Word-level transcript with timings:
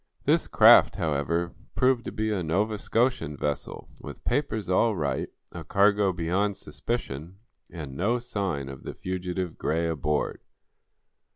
This 0.25 0.47
craft, 0.47 0.95
however, 0.95 1.53
proved 1.75 2.05
to 2.05 2.11
be 2.11 2.31
a 2.31 2.41
Nova 2.41 2.79
Scotian 2.79 3.37
vessel, 3.37 3.87
with 4.01 4.23
papers 4.25 4.67
all 4.67 4.95
right, 4.95 5.29
a 5.51 5.63
cargo 5.63 6.11
beyond 6.11 6.57
suspicion 6.57 7.37
and 7.69 7.95
no 7.95 8.17
sign 8.17 8.67
of 8.67 8.81
the 8.81 8.95
fugitive 8.95 9.59
Gray 9.59 9.87
aboard. 9.87 10.41